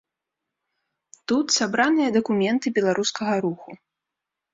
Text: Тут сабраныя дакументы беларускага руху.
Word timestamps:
Тут 1.31 1.45
сабраныя 1.57 2.09
дакументы 2.17 2.67
беларускага 2.79 3.37
руху. 3.45 3.77